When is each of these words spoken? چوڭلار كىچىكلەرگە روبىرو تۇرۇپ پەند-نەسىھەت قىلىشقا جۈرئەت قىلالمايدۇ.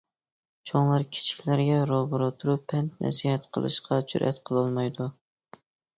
چوڭلار 0.69 1.03
كىچىكلەرگە 1.17 1.75
روبىرو 1.91 2.29
تۇرۇپ 2.43 2.63
پەند-نەسىھەت 2.73 3.45
قىلىشقا 3.59 4.03
جۈرئەت 4.13 4.41
قىلالمايدۇ. 4.51 5.13